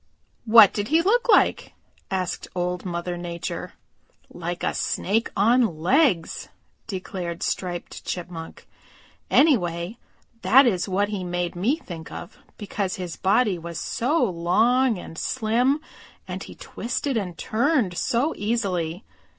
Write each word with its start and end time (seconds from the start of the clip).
"What 0.45 0.73
did 0.73 0.87
he 0.87 1.03
look 1.03 1.29
like?" 1.29 1.73
asked 2.09 2.47
Old 2.55 2.85
Mother 2.85 3.17
Nature. 3.17 3.73
"Like 4.33 4.63
a 4.63 4.73
snake 4.73 5.29
on 5.37 5.77
legs," 5.77 6.49
declared 6.87 7.43
Striped 7.43 8.03
Chipmunk. 8.03 8.67
"Anyway, 9.29 9.99
that 10.41 10.65
is 10.65 10.89
what 10.89 11.09
he 11.09 11.23
made 11.23 11.55
me 11.55 11.75
think 11.75 12.11
of, 12.11 12.39
because 12.57 12.95
his 12.95 13.15
body 13.15 13.59
was 13.59 13.79
so 13.79 14.23
long 14.23 14.97
and 14.97 15.19
slim 15.19 15.79
and 16.27 16.41
he 16.41 16.55
twisted 16.55 17.15
and 17.15 17.37
turned 17.37 17.95
so 17.95 18.33
easily. 18.35 19.03